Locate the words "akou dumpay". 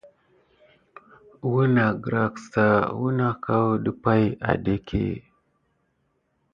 3.33-4.23